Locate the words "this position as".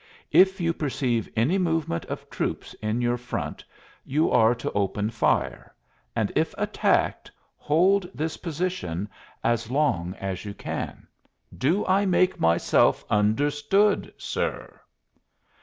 8.11-9.69